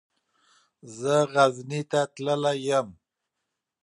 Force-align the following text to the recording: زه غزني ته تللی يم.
زه 0.97 1.13
غزني 1.33 1.81
ته 1.91 2.01
تللی 2.13 2.53
يم. 2.67 2.87